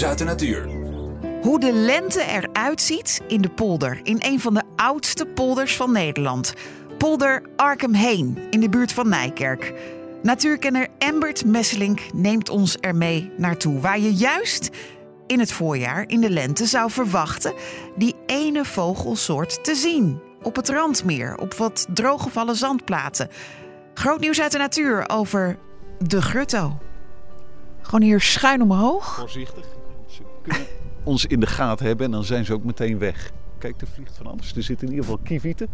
nieuws 0.00 0.10
uit 0.10 0.18
de 0.18 0.24
natuur. 0.24 0.68
Hoe 1.42 1.60
de 1.60 1.72
lente 1.72 2.22
eruit 2.24 2.80
ziet 2.80 3.20
in 3.28 3.40
de 3.40 3.50
polder, 3.50 4.00
in 4.02 4.16
een 4.20 4.40
van 4.40 4.54
de 4.54 4.62
oudste 4.76 5.26
polders 5.26 5.76
van 5.76 5.92
Nederland. 5.92 6.54
Polder 6.98 7.42
Arkham-Heen 7.56 8.38
in 8.50 8.60
de 8.60 8.68
buurt 8.68 8.92
van 8.92 9.08
Nijkerk. 9.08 9.74
Natuurkenner 10.22 10.88
Embert 10.98 11.44
Messelink 11.44 12.00
neemt 12.14 12.48
ons 12.48 12.76
ermee 12.76 13.32
naartoe, 13.36 13.80
waar 13.80 14.00
je 14.00 14.14
juist 14.14 14.70
in 15.26 15.38
het 15.38 15.52
voorjaar, 15.52 16.04
in 16.06 16.20
de 16.20 16.30
lente, 16.30 16.66
zou 16.66 16.90
verwachten 16.90 17.54
die 17.96 18.14
ene 18.26 18.64
vogelsoort 18.64 19.64
te 19.64 19.74
zien. 19.74 20.20
Op 20.42 20.56
het 20.56 20.68
randmeer, 20.68 21.36
op 21.36 21.54
wat 21.54 21.86
drooggevallen 21.94 22.56
zandplaten. 22.56 23.28
Groot 23.94 24.20
nieuws 24.20 24.40
uit 24.40 24.52
de 24.52 24.58
natuur 24.58 25.08
over 25.08 25.58
de 25.98 26.22
grutto. 26.22 26.78
Gewoon 27.80 28.02
hier 28.02 28.20
schuin 28.20 28.62
omhoog. 28.62 29.14
Voorzichtig. 29.18 29.79
Ons 31.04 31.26
in 31.26 31.40
de 31.40 31.46
gaten 31.46 31.86
hebben 31.86 32.06
en 32.06 32.12
dan 32.12 32.24
zijn 32.24 32.44
ze 32.44 32.52
ook 32.52 32.64
meteen 32.64 32.98
weg. 32.98 33.30
Kijk, 33.58 33.80
er 33.80 33.86
vliegt 33.86 34.16
van 34.16 34.26
alles. 34.26 34.56
Er 34.56 34.62
zitten 34.62 34.86
in 34.86 34.92
ieder 34.92 35.08
geval 35.08 35.24
kievieten. 35.24 35.68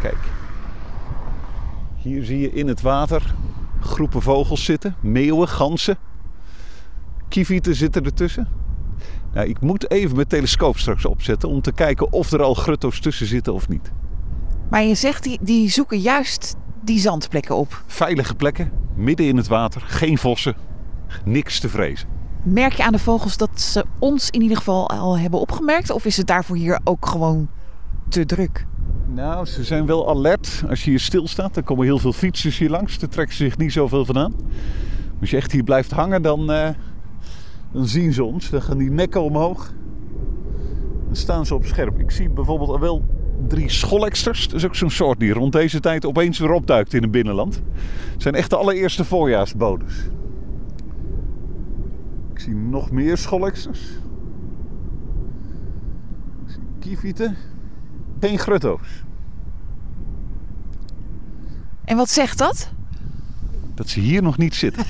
Kijk. 0.00 0.18
Hier 1.96 2.24
zie 2.24 2.38
je 2.38 2.52
in 2.52 2.68
het 2.68 2.80
water 2.80 3.34
groepen 3.80 4.22
vogels 4.22 4.64
zitten. 4.64 4.96
Meeuwen, 5.00 5.48
ganzen. 5.48 5.96
Kievieten 7.28 7.74
zitten 7.74 8.04
ertussen. 8.04 8.48
Nou, 9.34 9.48
ik 9.48 9.60
moet 9.60 9.90
even 9.90 10.14
mijn 10.14 10.28
telescoop 10.28 10.78
straks 10.78 11.04
opzetten 11.04 11.48
om 11.48 11.60
te 11.60 11.72
kijken 11.72 12.12
of 12.12 12.32
er 12.32 12.42
al 12.42 12.54
grutto's 12.54 13.00
tussen 13.00 13.26
zitten 13.26 13.54
of 13.54 13.68
niet. 13.68 13.92
Maar 14.70 14.82
je 14.82 14.94
zegt, 14.94 15.22
die, 15.22 15.38
die 15.42 15.70
zoeken 15.70 15.98
juist 15.98 16.56
die 16.84 16.98
zandplekken 16.98 17.56
op. 17.56 17.82
Veilige 17.86 18.34
plekken, 18.34 18.70
midden 18.94 19.26
in 19.26 19.36
het 19.36 19.48
water, 19.48 19.80
geen 19.80 20.18
vossen, 20.18 20.54
niks 21.24 21.60
te 21.60 21.68
vrezen. 21.68 22.08
Merk 22.42 22.72
je 22.72 22.84
aan 22.84 22.92
de 22.92 22.98
vogels 22.98 23.36
dat 23.36 23.60
ze 23.60 23.84
ons 23.98 24.30
in 24.30 24.42
ieder 24.42 24.56
geval 24.56 24.90
al 24.90 25.18
hebben 25.18 25.40
opgemerkt? 25.40 25.90
Of 25.90 26.04
is 26.04 26.16
het 26.16 26.26
daarvoor 26.26 26.56
hier 26.56 26.80
ook 26.84 27.06
gewoon 27.06 27.48
te 28.08 28.26
druk? 28.26 28.66
Nou, 29.06 29.46
ze 29.46 29.64
zijn 29.64 29.86
wel 29.86 30.08
alert. 30.08 30.62
Als 30.68 30.84
je 30.84 30.90
hier 30.90 31.00
stilstaat, 31.00 31.54
dan 31.54 31.64
komen 31.64 31.84
heel 31.84 31.98
veel 31.98 32.12
fietsers 32.12 32.58
hier 32.58 32.70
langs. 32.70 32.98
Daar 32.98 33.08
trekken 33.08 33.36
ze 33.36 33.44
zich 33.44 33.58
niet 33.58 33.72
zoveel 33.72 34.04
van 34.04 34.18
aan. 34.18 34.34
Als 35.20 35.30
je 35.30 35.36
echt 35.36 35.52
hier 35.52 35.62
blijft 35.62 35.90
hangen, 35.90 36.22
dan, 36.22 36.52
eh, 36.52 36.68
dan 37.72 37.86
zien 37.86 38.12
ze 38.12 38.24
ons. 38.24 38.50
Dan 38.50 38.62
gaan 38.62 38.78
die 38.78 38.90
nekken 38.90 39.22
omhoog. 39.22 39.72
Dan 41.06 41.16
staan 41.16 41.46
ze 41.46 41.54
op 41.54 41.64
scherp. 41.64 41.98
Ik 41.98 42.10
zie 42.10 42.30
bijvoorbeeld 42.30 42.70
al 42.70 42.80
wel 42.80 43.04
drie 43.48 43.68
scholeksters. 43.70 44.48
Dat 44.48 44.56
is 44.56 44.64
ook 44.66 44.74
zo'n 44.74 44.90
soort 44.90 45.20
die 45.20 45.32
rond 45.32 45.52
deze 45.52 45.80
tijd 45.80 46.04
opeens 46.06 46.38
weer 46.38 46.50
opduikt 46.52 46.94
in 46.94 47.02
het 47.02 47.10
binnenland. 47.10 47.62
Het 48.12 48.22
zijn 48.22 48.34
echt 48.34 48.50
de 48.50 48.56
allereerste 48.56 49.04
voorjaarsbodes. 49.04 49.94
Ik 52.32 52.40
zie 52.40 52.54
nog 52.54 52.90
meer 52.90 53.16
scholeksters. 53.16 53.80
Ik 56.46 56.50
zie 56.52 56.62
kievieten. 56.80 57.36
Geen 58.20 58.38
grutto's. 58.38 59.02
En 61.84 61.96
wat 61.96 62.10
zegt 62.10 62.38
dat? 62.38 62.72
Dat 63.74 63.88
ze 63.88 64.00
hier 64.00 64.22
nog 64.22 64.38
niet 64.38 64.54
zitten. 64.54 64.84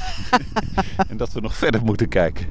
en 1.10 1.16
dat 1.16 1.32
we 1.32 1.40
nog 1.40 1.56
verder 1.56 1.82
moeten 1.84 2.08
kijken. 2.08 2.46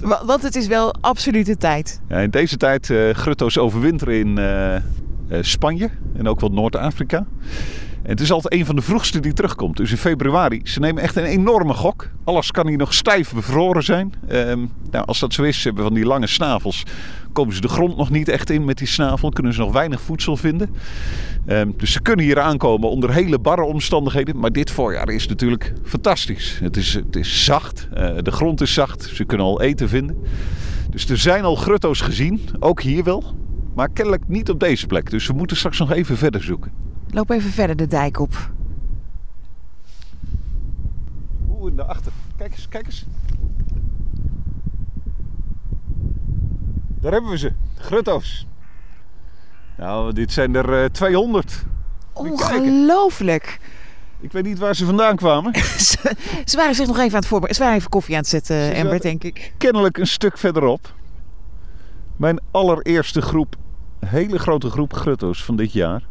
Wa- 0.00 0.24
Want 0.24 0.42
het 0.42 0.56
is 0.56 0.66
wel 0.66 0.94
absolute 1.00 1.56
tijd. 1.56 2.00
Ja, 2.08 2.18
in 2.18 2.30
deze 2.30 2.56
tijd 2.56 2.90
eh 2.90 3.10
grutto's 3.10 3.58
overwinteren 3.58 4.14
in 4.18 4.38
eh, 4.38 4.76
Spanje 5.40 5.90
en 6.16 6.28
ook 6.28 6.40
wel 6.40 6.50
Noord-Afrika. 6.50 7.26
En 8.02 8.10
het 8.10 8.20
is 8.20 8.32
altijd 8.32 8.54
een 8.54 8.66
van 8.66 8.76
de 8.76 8.82
vroegste 8.82 9.20
die 9.20 9.32
terugkomt. 9.32 9.76
Dus 9.76 9.90
in 9.90 9.96
februari, 9.96 10.60
ze 10.64 10.80
nemen 10.80 11.02
echt 11.02 11.16
een 11.16 11.24
enorme 11.24 11.72
gok. 11.74 12.10
Alles 12.24 12.50
kan 12.50 12.66
hier 12.66 12.76
nog 12.76 12.94
stijf 12.94 13.34
bevroren 13.34 13.82
zijn. 13.82 14.12
Ehm, 14.28 14.58
nou, 14.90 15.06
als 15.06 15.18
dat 15.18 15.32
zo 15.32 15.42
is, 15.42 15.60
ze 15.60 15.66
hebben 15.66 15.84
van 15.84 15.94
die 15.94 16.04
lange 16.04 16.26
snavels. 16.26 16.82
Komen 17.32 17.54
ze 17.54 17.60
de 17.60 17.68
grond 17.68 17.96
nog 17.96 18.10
niet 18.10 18.28
echt 18.28 18.50
in 18.50 18.64
met 18.64 18.78
die 18.78 18.86
snavel. 18.86 19.30
Kunnen 19.30 19.52
ze 19.52 19.60
nog 19.60 19.72
weinig 19.72 20.00
voedsel 20.00 20.36
vinden. 20.36 20.74
Ehm, 21.46 21.70
dus 21.76 21.92
ze 21.92 22.00
kunnen 22.00 22.24
hier 22.24 22.40
aankomen 22.40 22.90
onder 22.90 23.12
hele 23.12 23.38
barre 23.38 23.62
omstandigheden. 23.62 24.38
Maar 24.38 24.52
dit 24.52 24.70
voorjaar 24.70 25.08
is 25.08 25.28
natuurlijk 25.28 25.72
fantastisch. 25.84 26.58
Het 26.62 26.76
is, 26.76 26.94
het 26.94 27.16
is 27.16 27.44
zacht. 27.44 27.88
eh, 27.92 28.10
de 28.22 28.30
grond 28.30 28.60
is 28.60 28.72
zacht. 28.74 29.10
Ze 29.14 29.24
kunnen 29.24 29.46
al 29.46 29.60
eten 29.60 29.88
vinden. 29.88 30.16
Dus 30.90 31.08
er 31.08 31.18
zijn 31.18 31.44
al 31.44 31.54
grutto's 31.54 32.00
gezien. 32.00 32.40
Ook 32.60 32.82
hier 32.82 33.04
wel. 33.04 33.34
Maar 33.74 33.88
kennelijk 33.88 34.28
niet 34.28 34.50
op 34.50 34.60
deze 34.60 34.86
plek. 34.86 35.10
Dus 35.10 35.26
we 35.26 35.32
moeten 35.32 35.56
straks 35.56 35.78
nog 35.78 35.90
even 35.90 36.16
verder 36.16 36.42
zoeken. 36.42 36.72
Loop 37.10 37.30
even 37.30 37.50
verder 37.50 37.76
de 37.76 37.86
dijk 37.86 38.20
op. 38.20 38.50
Oeh, 41.50 41.76
daarachter. 41.76 42.12
Kijk 42.36 42.52
eens, 42.52 42.68
kijk 42.68 42.86
eens. 42.86 43.06
Daar 47.00 47.12
hebben 47.12 47.30
we 47.30 47.38
ze. 47.38 47.52
Grutto's. 47.74 48.46
Nou, 49.76 50.12
dit 50.12 50.32
zijn 50.32 50.54
er 50.54 50.82
eh, 50.82 50.90
200. 50.90 51.64
Moet 52.14 52.26
je 52.26 52.46
kijken. 52.46 52.60
Ongelooflijk. 52.60 53.58
Ik 54.20 54.32
weet 54.32 54.44
niet 54.44 54.58
waar 54.58 54.74
ze 54.74 54.84
vandaan 54.84 55.16
kwamen. 55.16 55.54
ze, 55.90 56.16
ze 56.44 56.56
waren 56.56 56.74
zich 56.74 56.86
nog 56.86 56.98
even 56.98 57.12
aan 57.12 57.18
het 57.18 57.26
voorbereiden. 57.26 57.54
Ze 57.54 57.62
waren 57.62 57.76
even 57.76 57.90
koffie 57.90 58.14
aan 58.14 58.20
het 58.20 58.30
zetten, 58.30 58.76
Ze 58.76 58.82
Amber, 58.82 59.00
denk 59.00 59.24
ik. 59.24 59.52
Kennelijk 59.56 59.98
een 59.98 60.06
stuk 60.06 60.38
verderop. 60.38 60.94
Mijn 62.20 62.40
allereerste 62.50 63.22
groep, 63.22 63.56
hele 64.06 64.38
grote 64.38 64.70
groep 64.70 64.92
grutto's 64.92 65.44
van 65.44 65.56
dit 65.56 65.72
jaar. 65.72 66.02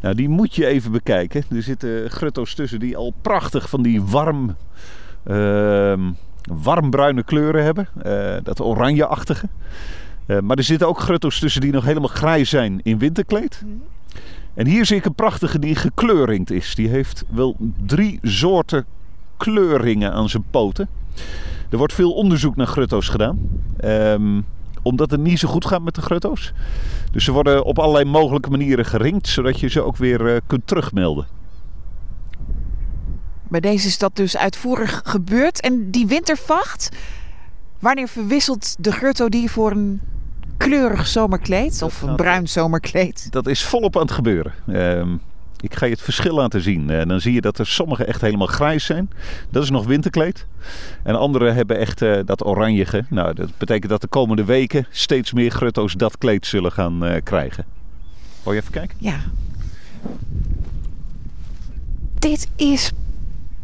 Nou, 0.00 0.14
die 0.14 0.28
moet 0.28 0.54
je 0.54 0.66
even 0.66 0.92
bekijken. 0.92 1.44
Er 1.50 1.62
zitten 1.62 2.10
grutto's 2.10 2.54
tussen 2.54 2.80
die 2.80 2.96
al 2.96 3.14
prachtig 3.22 3.68
van 3.68 3.82
die 3.82 4.02
warm, 4.02 4.56
ehm 5.24 6.00
warmbruine 6.62 7.22
kleuren 7.22 7.64
hebben. 7.64 7.88
Eh, 8.02 8.36
dat 8.42 8.60
oranjeachtige. 8.60 9.48
Eh, 10.26 10.38
maar 10.40 10.56
er 10.56 10.62
zitten 10.62 10.88
ook 10.88 11.00
grutto's 11.00 11.38
tussen 11.38 11.60
die 11.60 11.72
nog 11.72 11.84
helemaal 11.84 12.08
grijs 12.08 12.50
zijn 12.50 12.80
in 12.82 12.98
winterkleed. 12.98 13.64
En 14.54 14.66
hier 14.66 14.86
zie 14.86 14.96
ik 14.96 15.04
een 15.04 15.14
prachtige 15.14 15.58
die 15.58 15.74
gekleurringd 15.74 16.50
is. 16.50 16.74
Die 16.74 16.88
heeft 16.88 17.24
wel 17.28 17.56
drie 17.86 18.18
soorten 18.22 18.84
kleurringen 19.36 20.12
aan 20.12 20.28
zijn 20.28 20.44
poten. 20.50 20.88
Er 21.70 21.78
wordt 21.78 21.92
veel 21.92 22.12
onderzoek 22.12 22.56
naar 22.56 22.66
grutto's 22.66 23.08
gedaan. 23.08 23.38
Ehm, 23.76 24.40
omdat 24.82 25.10
het 25.10 25.20
niet 25.20 25.38
zo 25.38 25.48
goed 25.48 25.66
gaat 25.66 25.82
met 25.82 25.94
de 25.94 26.02
grutto's. 26.02 26.52
Dus 27.12 27.24
ze 27.24 27.32
worden 27.32 27.64
op 27.64 27.78
allerlei 27.78 28.04
mogelijke 28.04 28.50
manieren 28.50 28.84
geringd. 28.84 29.28
Zodat 29.28 29.60
je 29.60 29.68
ze 29.68 29.82
ook 29.82 29.96
weer 29.96 30.34
eh, 30.34 30.40
kunt 30.46 30.66
terugmelden. 30.66 31.26
Bij 33.48 33.60
deze 33.60 33.86
is 33.86 33.98
dat 33.98 34.16
dus 34.16 34.36
uitvoerig 34.36 35.00
gebeurd. 35.04 35.60
En 35.60 35.90
die 35.90 36.06
wintervacht, 36.06 36.88
wanneer 37.78 38.08
verwisselt 38.08 38.76
de 38.78 38.92
grutto 38.92 39.28
die 39.28 39.50
voor 39.50 39.70
een 39.70 40.00
kleurig 40.56 41.06
zomerkleed? 41.06 41.82
Of 41.82 42.02
een 42.02 42.08
gaat- 42.08 42.16
bruin 42.16 42.48
zomerkleed? 42.48 43.26
Dat 43.32 43.46
is 43.46 43.64
volop 43.64 43.96
aan 43.96 44.02
het 44.02 44.10
gebeuren. 44.10 44.52
Ehm, 44.66 45.08
ik 45.62 45.74
ga 45.74 45.86
je 45.86 45.92
het 45.92 46.02
verschil 46.02 46.34
laten 46.34 46.60
zien. 46.60 46.90
En 46.90 47.08
dan 47.08 47.20
zie 47.20 47.32
je 47.32 47.40
dat 47.40 47.58
er 47.58 47.66
sommige 47.66 48.04
echt 48.04 48.20
helemaal 48.20 48.46
grijs 48.46 48.84
zijn. 48.84 49.10
Dat 49.50 49.62
is 49.62 49.70
nog 49.70 49.86
winterkleed. 49.86 50.46
En 51.02 51.18
andere 51.18 51.50
hebben 51.50 51.78
echt 51.78 52.02
eh, 52.02 52.18
dat 52.24 52.46
oranjige. 52.46 53.04
Nou, 53.08 53.34
dat 53.34 53.50
betekent 53.58 53.90
dat 53.90 54.00
de 54.00 54.06
komende 54.06 54.44
weken 54.44 54.86
steeds 54.90 55.32
meer 55.32 55.50
grutto's 55.50 55.92
dat 55.92 56.18
kleed 56.18 56.46
zullen 56.46 56.72
gaan 56.72 57.04
eh, 57.04 57.22
krijgen. 57.22 57.64
Wil 58.42 58.52
je 58.52 58.60
even 58.60 58.72
kijken? 58.72 58.96
Ja. 59.00 59.20
Dit 62.18 62.48
is 62.56 62.90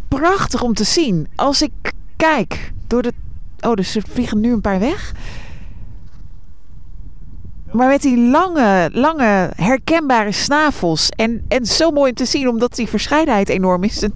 prachtig 0.09 0.63
om 0.63 0.75
te 0.75 0.85
zien. 0.85 1.29
Als 1.35 1.63
ik 1.63 1.73
kijk 2.17 2.73
door 2.87 3.03
de. 3.03 3.13
Oh, 3.61 3.75
dus 3.75 3.97
er 3.97 4.03
vliegen 4.09 4.41
nu 4.41 4.53
een 4.53 4.61
paar 4.61 4.81
weg. 4.81 5.13
Maar 7.73 7.89
met 7.89 8.03
die 8.03 8.19
lange, 8.19 8.91
lange 8.93 9.51
herkenbare 9.57 10.33
snavels. 10.33 11.09
En, 11.09 11.45
en 11.49 11.67
zo 11.67 11.91
mooi 11.91 12.09
om 12.09 12.17
te 12.17 12.25
zien, 12.25 12.49
omdat 12.49 12.75
die 12.75 12.89
verscheidenheid 12.89 13.49
enorm 13.49 13.85
is. 13.85 14.03
En 14.03 14.15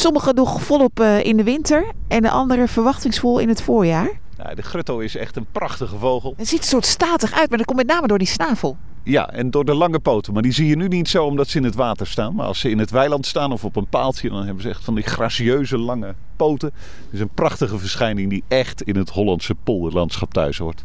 Sommige 0.00 0.32
nog 0.32 0.62
volop 0.62 1.00
eh, 1.00 1.24
in 1.24 1.36
de 1.36 1.44
winter. 1.44 1.92
En 2.08 2.22
de 2.22 2.30
andere 2.30 2.68
verwachtingsvol 2.68 3.38
in 3.38 3.48
het 3.48 3.62
voorjaar. 3.62 4.10
Nou, 4.36 4.54
de 4.54 4.62
grutto 4.62 4.98
is 4.98 5.16
echt 5.16 5.36
een 5.36 5.46
prachtige 5.52 5.96
vogel. 5.96 6.34
Het 6.36 6.48
ziet 6.48 6.58
er 6.58 6.64
soort 6.64 6.86
statig 6.86 7.32
uit, 7.32 7.48
maar 7.48 7.58
dat 7.58 7.66
komt 7.66 7.78
met 7.78 7.86
name 7.86 8.06
door 8.06 8.18
die 8.18 8.26
snavel. 8.26 8.76
Ja, 9.02 9.30
en 9.30 9.50
door 9.50 9.64
de 9.64 9.74
lange 9.74 9.98
poten. 9.98 10.32
Maar 10.32 10.42
die 10.42 10.52
zie 10.52 10.66
je 10.66 10.76
nu 10.76 10.88
niet 10.88 11.08
zo 11.08 11.24
omdat 11.24 11.48
ze 11.48 11.58
in 11.58 11.64
het 11.64 11.74
water 11.74 12.06
staan. 12.06 12.34
Maar 12.34 12.46
als 12.46 12.60
ze 12.60 12.70
in 12.70 12.78
het 12.78 12.90
weiland 12.90 13.26
staan 13.26 13.52
of 13.52 13.64
op 13.64 13.76
een 13.76 13.88
paaltje, 13.88 14.28
dan 14.28 14.44
hebben 14.44 14.62
ze 14.62 14.68
echt 14.68 14.84
van 14.84 14.94
die 14.94 15.04
gracieuze 15.04 15.78
lange 15.78 16.14
poten. 16.36 16.72
Het 16.74 17.12
is 17.12 17.20
een 17.20 17.34
prachtige 17.34 17.78
verschijning 17.78 18.30
die 18.30 18.44
echt 18.48 18.82
in 18.82 18.96
het 18.96 19.10
Hollandse 19.10 19.54
polderlandschap 19.54 20.32
thuis 20.32 20.58
hoort. 20.58 20.84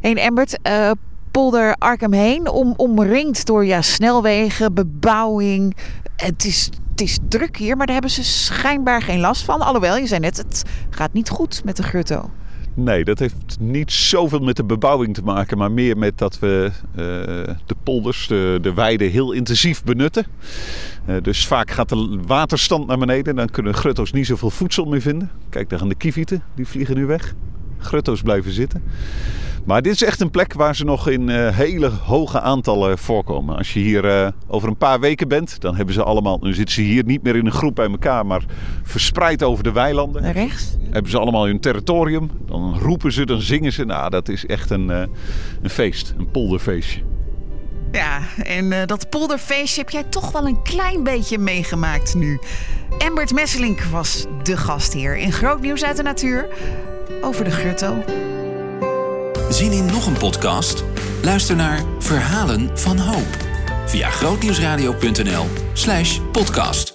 Heen 0.00 0.16
Embert, 0.16 0.58
eh, 0.62 0.90
polder 1.40 1.74
Arkham 1.78 2.12
heen, 2.12 2.48
om, 2.50 2.74
omringd 2.76 3.46
door 3.46 3.64
ja, 3.64 3.82
snelwegen, 3.82 4.74
bebouwing. 4.74 5.76
Het 6.16 6.44
is, 6.44 6.70
het 6.90 7.00
is 7.00 7.18
druk 7.28 7.56
hier, 7.56 7.76
maar 7.76 7.86
daar 7.86 7.94
hebben 7.94 8.12
ze 8.12 8.24
schijnbaar 8.24 9.02
geen 9.02 9.20
last 9.20 9.44
van. 9.44 9.60
Alhoewel, 9.60 9.96
je 9.96 10.06
zei 10.06 10.20
net, 10.20 10.36
het 10.36 10.64
gaat 10.90 11.12
niet 11.12 11.28
goed 11.28 11.64
met 11.64 11.76
de 11.76 11.82
grutto. 11.82 12.30
Nee, 12.74 13.04
dat 13.04 13.18
heeft 13.18 13.56
niet 13.60 13.92
zoveel 13.92 14.38
met 14.38 14.56
de 14.56 14.64
bebouwing 14.64 15.14
te 15.14 15.22
maken, 15.22 15.58
maar 15.58 15.72
meer 15.72 15.96
met 15.98 16.18
dat 16.18 16.38
we 16.38 16.70
uh, 16.90 16.96
de 17.66 17.76
polders, 17.82 18.26
de, 18.26 18.58
de 18.62 18.74
weiden 18.74 19.10
heel 19.10 19.32
intensief 19.32 19.84
benutten. 19.84 20.26
Uh, 21.08 21.16
dus 21.22 21.46
vaak 21.46 21.70
gaat 21.70 21.88
de 21.88 22.18
waterstand 22.26 22.86
naar 22.86 22.98
beneden, 22.98 23.36
dan 23.36 23.48
kunnen 23.48 23.74
grutto's 23.74 24.12
niet 24.12 24.26
zoveel 24.26 24.50
voedsel 24.50 24.84
meer 24.84 25.00
vinden. 25.00 25.30
Kijk, 25.48 25.68
daar 25.68 25.78
gaan 25.78 25.88
de 25.88 25.94
kievieten, 25.94 26.42
die 26.54 26.66
vliegen 26.66 26.96
nu 26.96 27.06
weg. 27.06 27.34
Grutto's 27.78 28.22
blijven 28.22 28.52
zitten. 28.52 28.82
Maar 29.64 29.82
dit 29.82 29.92
is 29.92 30.02
echt 30.02 30.20
een 30.20 30.30
plek 30.30 30.52
waar 30.52 30.76
ze 30.76 30.84
nog 30.84 31.08
in 31.08 31.28
uh, 31.28 31.56
hele 31.56 31.88
hoge 31.88 32.40
aantallen 32.40 32.98
voorkomen. 32.98 33.56
Als 33.56 33.72
je 33.72 33.80
hier 33.80 34.04
uh, 34.04 34.28
over 34.46 34.68
een 34.68 34.76
paar 34.76 35.00
weken 35.00 35.28
bent, 35.28 35.60
dan 35.60 35.76
hebben 35.76 35.94
ze 35.94 36.02
allemaal. 36.02 36.38
Nu 36.40 36.54
zitten 36.54 36.74
ze 36.74 36.80
hier 36.80 37.04
niet 37.04 37.22
meer 37.22 37.36
in 37.36 37.46
een 37.46 37.52
groep 37.52 37.74
bij 37.74 37.90
elkaar, 37.90 38.26
maar 38.26 38.42
verspreid 38.82 39.42
over 39.42 39.64
de 39.64 39.72
weilanden. 39.72 40.32
Rechts? 40.32 40.76
Hebben 40.90 41.10
ze 41.10 41.18
allemaal 41.18 41.46
hun 41.46 41.60
territorium. 41.60 42.30
Dan 42.46 42.78
roepen 42.78 43.12
ze, 43.12 43.26
dan 43.26 43.40
zingen 43.40 43.72
ze. 43.72 43.84
Nou, 43.84 44.10
dat 44.10 44.28
is 44.28 44.46
echt 44.46 44.70
een, 44.70 44.88
uh, 44.88 45.02
een 45.62 45.70
feest, 45.70 46.14
een 46.18 46.30
polderfeestje. 46.30 47.00
Ja, 47.92 48.20
en 48.42 48.64
uh, 48.64 48.78
dat 48.86 49.10
polderfeestje 49.10 49.80
heb 49.80 49.90
jij 49.90 50.04
toch 50.04 50.32
wel 50.32 50.46
een 50.46 50.62
klein 50.62 51.04
beetje 51.04 51.38
meegemaakt 51.38 52.14
nu. 52.14 52.38
Embert 52.98 53.32
Messelink 53.32 53.80
was 53.80 54.26
de 54.42 54.56
gastheer 54.56 55.16
in 55.16 55.32
Groot 55.32 55.60
Nieuws 55.60 55.84
uit 55.84 55.96
de 55.96 56.02
Natuur 56.02 56.48
over 57.20 57.44
de 57.44 57.50
grutto. 57.50 58.04
Zien 59.50 59.72
in 59.72 59.86
nog 59.86 60.06
een 60.06 60.18
podcast? 60.18 60.84
Luister 61.22 61.56
naar 61.56 61.84
Verhalen 61.98 62.78
van 62.78 62.98
Hoop 62.98 63.36
via 63.86 64.10
grootnieuwsradio.nl/podcast. 64.10 66.89